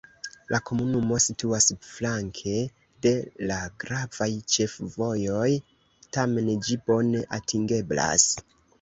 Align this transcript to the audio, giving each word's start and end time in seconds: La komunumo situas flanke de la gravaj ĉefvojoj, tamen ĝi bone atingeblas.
La 0.51 0.59
komunumo 0.69 1.19
situas 1.25 1.67
flanke 1.89 2.55
de 3.07 3.13
la 3.53 3.59
gravaj 3.85 4.31
ĉefvojoj, 4.57 5.47
tamen 6.19 6.53
ĝi 6.67 6.83
bone 6.93 7.27
atingeblas. 7.43 8.31